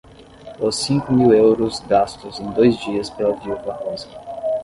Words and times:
Os 0.59 0.77
cinco 0.77 1.13
mil 1.13 1.31
euros 1.31 1.79
gastos 1.81 2.39
em 2.39 2.49
dois 2.53 2.75
dias 2.79 3.07
pela 3.11 3.35
viúva 3.35 3.73
Rosa. 3.73 4.07